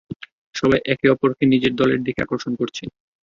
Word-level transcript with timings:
সবাই 0.55 0.79
একে 0.85 1.07
অপরকে 1.09 1.43
নিজের 1.45 1.73
দলের 1.75 1.99
দিকে 2.03 2.19
আকর্ষণ 2.21 2.53
করছে। 2.55 2.83